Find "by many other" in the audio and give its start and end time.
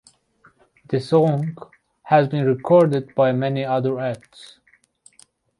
3.13-3.99